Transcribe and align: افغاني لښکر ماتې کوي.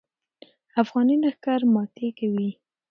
افغاني 0.81 1.15
لښکر 1.23 1.59
ماتې 1.73 2.07
کوي. 2.19 2.49